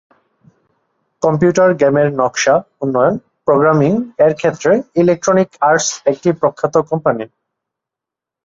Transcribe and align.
Computer 1.21 1.69
গেমের 1.73 2.07
নকশা, 2.13 2.55
উন্নয়ন, 2.81 3.15
প্রোগ্রামিং-এর 3.45 4.33
ক্ষেত্রে 4.35 4.71
ইলেকট্রনিক 4.95 5.49
আর্টস 5.61 5.87
একটি 6.05 6.29
প্রখ্যাত 6.31 6.75
কোম্পানি। 6.89 7.25